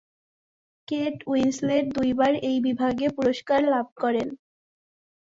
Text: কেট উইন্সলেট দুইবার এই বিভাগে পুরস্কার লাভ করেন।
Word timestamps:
কেট 0.87 1.15
উইন্সলেট 1.27 1.85
দুইবার 1.95 2.31
এই 2.49 2.57
বিভাগে 2.65 3.07
পুরস্কার 3.17 3.59
লাভ 3.65 3.87
করেন। 4.01 4.27